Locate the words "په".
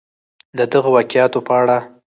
1.47-1.53